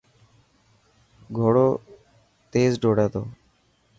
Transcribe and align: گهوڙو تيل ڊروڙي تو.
گهوڙو 1.35 1.67
تيل 2.51 2.71
ڊروڙي 2.83 3.07
تو. 3.13 3.23